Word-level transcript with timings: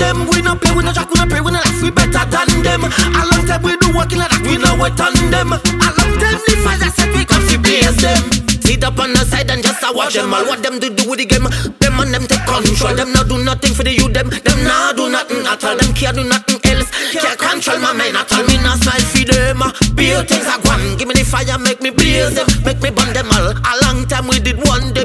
them. 0.00 0.26
We 0.32 0.40
no 0.40 0.56
play, 0.56 0.72
we 0.72 0.82
no 0.82 0.92
shock, 0.96 1.12
we 1.12 1.20
no 1.20 1.28
pray, 1.28 1.44
we 1.44 1.52
no 1.52 1.60
laugh, 1.60 1.82
we 1.84 1.92
better 1.92 2.24
than 2.24 2.48
them. 2.64 2.82
A 2.88 3.22
long 3.28 3.44
time 3.44 3.62
we 3.62 3.76
do 3.76 3.92
work 3.92 4.10
in 4.16 4.24
that, 4.24 4.32
we 4.42 4.56
no 4.56 4.72
wait 4.80 4.96
on 4.96 5.12
them. 5.28 5.52
A 5.52 5.88
long 6.00 6.14
time 6.16 6.40
the 6.48 6.54
fire 6.64 6.90
set, 6.90 7.12
we 7.12 7.28
come 7.28 7.44
fi 7.44 7.60
blaze 7.60 8.00
them. 8.00 8.24
Sit 8.64 8.84
up 8.84 8.98
on 8.98 9.12
the 9.12 9.22
side 9.28 9.50
and 9.50 9.62
just 9.62 9.82
a 9.82 9.92
watch 9.92 10.14
them 10.14 10.32
all. 10.32 10.46
What 10.46 10.62
them 10.62 10.78
do 10.80 10.88
do 10.88 11.10
with 11.10 11.18
the 11.18 11.26
game? 11.26 11.44
Them 11.82 12.00
and 12.00 12.14
them 12.14 12.24
take 12.24 12.46
control. 12.46 12.94
Them 12.94 13.12
not 13.12 13.28
do 13.28 13.36
nothing 13.42 13.74
for 13.74 13.82
the 13.82 13.92
youth. 13.92 14.14
Them 14.14 14.30
them 14.30 14.60
not 14.64 14.96
do 14.96 15.10
nothing 15.10 15.44
at 15.44 15.62
all. 15.64 15.76
Them 15.76 15.92
can't 15.92 16.16
do 16.16 16.24
nothing 16.24 16.62
else. 16.70 16.88
Can't 17.12 17.34
control 17.34 17.78
my 17.82 17.92
mind 17.92 18.16
at 18.16 18.30
all. 18.32 18.46
Me 18.46 18.56
not 18.62 18.78
smile 18.78 19.02
for 19.10 19.26
them. 19.26 19.60
Build 19.98 20.28
things 20.30 20.46
are 20.46 20.62
gone. 20.62 20.96
Give 20.96 21.08
me 21.10 21.14
the 21.18 21.26
fire, 21.26 21.58
make 21.58 21.82
me 21.82 21.90
blaze 21.90 22.38
them, 22.38 22.46
make 22.64 22.80
me 22.80 22.90
burn 22.94 23.10
them 23.12 23.28
all. 23.34 23.50
A 23.50 23.72
long 23.82 24.06
time 24.06 24.30
we 24.30 24.38
did 24.38 24.56
one 24.64 24.94
them. 24.94 24.99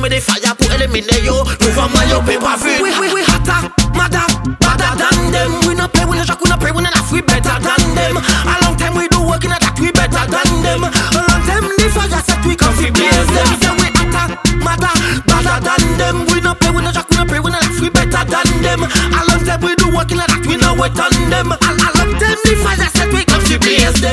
Me 0.00 0.08
the 0.08 0.20
fire, 0.20 0.54
put 0.56 0.72
eliminate 0.72 1.22
yo. 1.22 1.44
Move 1.60 1.78
on 1.78 1.92
my 1.92 2.04
yo 2.08 2.20
paper 2.24 2.56
free. 2.56 2.80
We 2.80 2.90
we 2.96 3.12
we 3.12 3.22
hotter, 3.24 3.68
madder, 3.92 4.24
badder 4.58 4.92
than 4.96 5.30
them. 5.32 5.52
We 5.68 5.74
no 5.76 5.88
play, 5.88 6.04
we 6.08 6.16
no 6.16 6.24
shock, 6.24 6.40
we 6.40 6.48
no 6.48 6.56
pray, 6.56 6.72
we 6.72 6.82
no 6.82 6.90
laugh. 6.90 7.12
We 7.12 7.20
better 7.20 7.56
than 7.60 7.82
them. 7.94 8.16
A 8.16 8.54
long 8.64 8.76
time 8.80 8.96
we 8.96 9.08
do 9.08 9.20
work 9.20 9.44
in 9.44 9.52
that. 9.52 9.76
We 9.78 9.92
better 9.92 10.24
than 10.24 10.48
them. 10.64 10.84
A 10.88 11.20
long 11.20 11.42
time 11.44 11.68
the 11.68 11.86
fire 11.92 12.20
set 12.24 12.40
we 12.48 12.56
come 12.56 12.74
fi 12.74 12.88
blaze 12.90 13.28
them. 13.28 13.48
Say 13.60 13.72
we 13.76 13.88
hotter, 13.92 14.26
madder, 14.64 14.94
badder 15.28 15.58
than 15.60 15.82
them. 16.00 16.16
We 16.32 16.40
no 16.40 16.54
play, 16.56 16.72
we 16.72 16.80
no 16.82 16.90
shock, 16.92 17.08
we 17.12 17.16
no 17.20 17.24
pray, 17.28 17.40
we 17.40 17.50
no 17.52 17.60
laugh. 17.60 17.76
We 17.80 17.90
better 17.92 18.24
than 18.24 18.48
them. 18.64 18.80
A 18.84 19.20
long 19.28 19.42
time 19.44 19.60
we 19.60 19.76
do 19.76 19.92
work 19.92 20.10
in 20.12 20.18
that. 20.18 20.32
We 20.48 20.56
no 20.56 20.74
wait 20.80 20.96
on 20.96 21.12
them. 21.28 21.52
A, 21.52 21.56
a 21.60 21.88
long 22.00 22.12
time 22.16 22.40
the 22.44 22.52
fire 22.64 22.89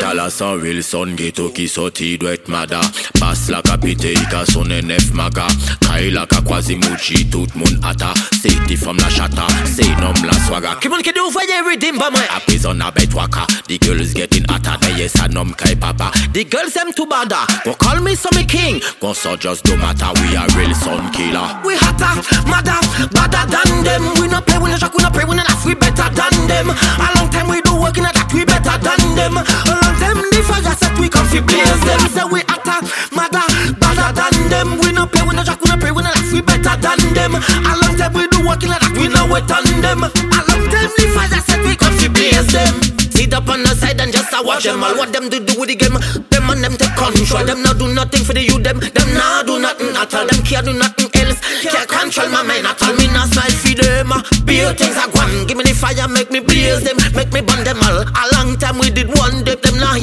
Dallas 0.07 0.39
and 0.39 0.61
Wilson 0.61 1.15
ghetto 1.17 1.51
sorti 1.67 2.17
doit 2.17 2.35
être 2.35 2.47
mada 2.47 2.79
Passe 3.19 3.49
la 3.49 3.61
capité 3.61 4.13
ka 4.31 4.45
son 4.45 4.63
nef 4.63 5.11
maga 5.13 5.45
Kai 5.81 6.11
la 6.11 6.25
ka 6.25 6.39
Quasimuchi 6.39 7.29
tout 7.29 7.45
moun 7.55 7.77
ata 7.83 8.13
C'est 8.41 8.55
des 8.67 8.77
femmes 8.77 8.95
la 9.01 9.09
chata 9.09 9.45
C'est 9.65 9.83
nom 9.99 10.13
la 10.23 10.31
swaga 10.45 10.77
Come 10.81 10.93
on, 10.93 11.01
can 11.01 11.11
you 11.13 11.29
fire 11.29 11.43
everything 11.59 11.97
by 11.99 12.09
my 12.09 12.23
A 12.33 12.39
prison 12.39 12.79
a 12.79 12.89
bet 12.89 13.13
waka 13.13 13.45
The 13.67 13.77
girls 13.79 14.13
getting 14.13 14.45
hotter 14.47 14.77
They 14.79 15.03
yes 15.03 15.13
a 15.19 15.27
nom 15.27 15.53
kai 15.53 15.75
papa 15.75 16.09
The 16.31 16.45
girls 16.45 16.71
them 16.71 16.93
too 16.93 17.05
bad. 17.05 17.33
Go 17.65 17.73
call 17.73 17.99
me 17.99 18.15
some 18.15 18.41
king. 18.47 18.79
Gon 19.01 19.13
so 19.13 19.35
just 19.35 19.65
do 19.65 19.75
matter 19.75 20.07
We 20.21 20.37
a 20.37 20.47
real 20.55 20.73
son 20.73 21.11
killer 21.11 21.59
We 21.65 21.75
hotter, 21.75 22.15
madder, 22.47 22.79
badder 23.11 23.43
than 23.51 23.83
them. 23.83 24.03
We 24.21 24.29
no 24.29 24.39
play, 24.39 24.57
we 24.57 24.69
no 24.69 24.77
shock, 24.77 24.93
we 24.95 25.03
no 25.03 25.09
pray, 25.09 25.25
we 25.25 25.35
no 25.35 25.43
laugh. 25.43 25.65
We 25.65 25.75
better 25.75 26.07
than 26.15 26.47
them. 26.47 26.69
A 26.69 27.07
long 27.19 27.29
time 27.29 27.49
we 27.49 27.59
do 27.61 27.75
work 27.75 27.97
in 27.97 28.03
that. 28.03 28.31
We 28.33 28.45
better 28.45 28.77
than 28.79 29.15
them. 29.15 29.96
The 30.37 30.43
fire 30.45 30.69
set 30.77 30.93
we 31.01 31.09
come 31.09 31.25
fi 31.25 31.41
blaze 31.41 31.81
them. 31.81 31.97
Say 32.13 32.21
we 32.29 32.45
hotter, 32.45 32.85
madder, 33.09 33.41
badder 33.81 34.09
than 34.13 34.35
them. 34.53 34.69
We 34.77 34.93
no 34.93 35.09
play, 35.09 35.25
we 35.25 35.33
no 35.33 35.41
shock, 35.41 35.57
we 35.65 35.73
no 35.73 35.77
pray, 35.81 35.89
we 35.89 36.05
no 36.05 36.13
laugh. 36.13 36.29
We 36.29 36.45
better 36.45 36.77
than 36.77 37.01
them. 37.17 37.33
A 37.41 37.73
long 37.81 37.97
time 37.97 38.13
we 38.13 38.29
do 38.29 38.45
work 38.45 38.61
in 38.61 38.69
that. 38.69 38.85
We 38.93 39.09
no 39.09 39.25
wait 39.33 39.49
on 39.49 39.65
them. 39.81 40.05
A 40.05 40.39
long 40.45 40.63
time 40.69 40.93
the 40.93 41.05
fire 41.17 41.41
set 41.41 41.57
we 41.65 41.73
come 41.73 41.97
fi 41.97 42.05
blaze 42.05 42.53
them. 42.53 42.69
Sit 43.17 43.33
up 43.33 43.49
on 43.49 43.65
the 43.65 43.73
side 43.73 43.97
and 43.97 44.13
just 44.13 44.29
a 44.29 44.45
watch 44.45 44.69
them 44.69 44.83
all. 44.85 44.93
What 44.93 45.09
them 45.09 45.25
do 45.25 45.41
do 45.41 45.57
with 45.57 45.73
the 45.73 45.75
game? 45.75 45.97
Them 46.29 46.53
and 46.53 46.61
them 46.61 46.77
take 46.77 46.93
control. 46.93 47.41
Them 47.41 47.65
not 47.65 47.81
do 47.81 47.89
nothing 47.89 48.21
for 48.21 48.37
the 48.37 48.45
youth. 48.45 48.61
Them 48.61 48.77
them 48.77 49.09
not 49.17 49.49
do 49.49 49.57
nothing 49.57 49.89
at 49.97 50.13
all. 50.13 50.29
Them 50.29 50.45
can't 50.45 50.69
do 50.69 50.73
nothing 50.77 51.09
else. 51.17 51.41
Can't 51.65 51.89
control 51.89 52.29
my 52.29 52.45
mind 52.45 52.69
at 52.69 52.77
all. 52.85 52.93
Me 52.93 53.09
not 53.09 53.25
smile 53.33 53.57
for 53.57 53.73
them. 53.73 54.13
Uh, 54.13 54.21
Beer 54.45 54.69
things 54.77 55.01
are 55.01 55.09
gone. 55.09 55.49
Give 55.49 55.57
me 55.57 55.65
the 55.65 55.73
fire, 55.73 56.05
make 56.05 56.29
me 56.29 56.45
blaze 56.45 56.85
them, 56.85 57.01
make 57.17 57.33
me 57.33 57.41
burn 57.41 57.65
them 57.65 57.81
all. 57.89 58.05
A 58.05 58.23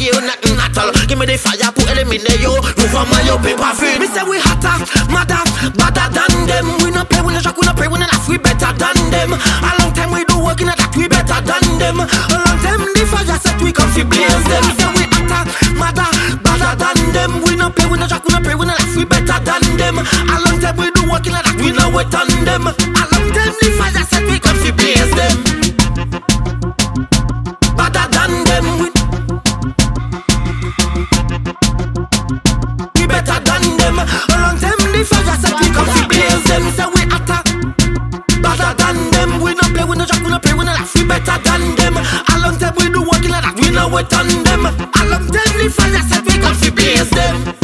hear 0.05 0.21
nothing 0.21 0.61
at 0.61 0.77
all. 0.77 0.93
Give 1.09 1.17
me 1.17 1.25
the 1.25 1.37
fire, 1.41 1.73
put 1.73 1.89
eliminate 1.89 2.41
yo. 2.41 2.61
Move 2.77 2.95
on 2.95 3.09
my 3.09 3.25
yo 3.25 3.41
paper 3.41 3.73
free. 3.73 3.97
Me 3.97 4.07
say 4.13 4.25
we 4.29 4.37
hotter, 4.37 4.77
madder, 5.09 5.41
badder 5.81 6.09
than 6.13 6.45
them. 6.45 6.67
We 6.85 6.93
no 6.93 7.05
play, 7.09 7.25
we 7.25 7.33
no 7.33 7.41
shock, 7.41 7.57
we 7.57 7.65
no 7.65 7.73
pray, 7.73 7.89
we 7.89 7.97
no 7.97 8.07
laugh. 8.07 8.29
We 8.29 8.37
better 8.37 8.73
than 8.77 8.99
them. 9.09 9.33
A 9.33 9.71
long 9.81 9.93
time 9.97 10.13
we 10.13 10.25
do 10.29 10.37
work 10.37 10.61
in 10.61 10.69
that. 10.69 10.93
We 10.93 11.09
better 11.09 11.41
than 11.41 11.65
them. 11.81 12.05
A 12.05 12.37
long 12.37 12.59
time 12.61 12.85
the 12.85 13.05
fire 13.09 13.39
set 13.41 13.57
we 13.65 13.73
come 13.73 13.89
fi 13.97 14.05
blaze 14.05 14.45
them. 14.45 14.65
Say 14.77 14.91
we 14.93 15.05
hotter, 15.09 15.43
madder, 15.81 16.09
badder 16.45 16.73
than 16.77 16.99
them. 17.17 17.33
We 17.49 17.57
no 17.57 17.73
play, 17.73 17.89
we 17.89 17.97
no 17.97 18.07
shock, 18.07 18.25
we 18.29 18.37
no 18.37 18.41
pray, 18.45 18.55
we 18.55 18.69
no 18.69 18.77
laugh. 18.77 18.93
We 18.93 19.09
better 19.09 19.41
than 19.41 19.65
them. 19.81 19.97
A 20.05 20.37
long 20.45 20.61
time 20.61 20.77
we 20.77 20.93
do 20.93 21.09
work 21.09 21.25
in 21.25 21.33
that. 21.33 21.49
We 21.57 21.73
no 21.73 21.89
wait 21.89 22.13
on 22.13 22.29
them. 22.45 22.69
A 22.69 23.03
long 23.09 23.29
time 23.33 23.55
the 23.57 23.69
fire 23.81 24.05
set 24.05 24.14
on 44.17 44.29
them. 44.45 44.67
A 44.67 45.03
long 45.11 45.27
time 45.35 45.55
the 45.59 45.69
fire 45.71 46.03
set 46.09 46.25
we 46.25 46.39
come 46.39 46.55
fi 46.55 46.71
blaze 46.71 47.11
them. 47.11 47.64